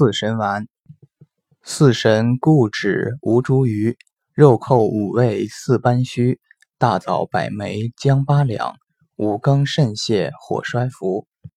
[0.00, 0.66] 四神丸。
[1.62, 3.96] 四神固脂无茱萸，
[4.32, 6.40] 肉蔻五味四斑须，
[6.78, 8.76] 大枣百枚姜八两，
[9.16, 11.26] 五更肾泻火衰服。